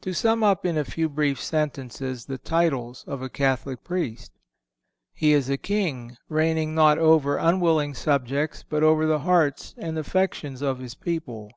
To 0.00 0.12
sum 0.12 0.42
up 0.42 0.66
in 0.66 0.76
a 0.76 0.84
few 0.84 1.08
brief 1.08 1.40
sentences 1.40 2.26
the 2.26 2.36
titles 2.36 3.04
of 3.06 3.22
a 3.22 3.28
Catholic 3.28 3.84
Priest: 3.84 4.32
He 5.14 5.32
is 5.32 5.48
a 5.48 5.56
king, 5.56 6.16
reigning 6.28 6.74
not 6.74 6.98
over 6.98 7.36
unwilling 7.36 7.94
subjects, 7.94 8.64
but 8.68 8.82
over 8.82 9.06
the 9.06 9.20
hearts 9.20 9.76
and 9.78 9.96
affections 9.96 10.62
of 10.62 10.80
his 10.80 10.96
people. 10.96 11.48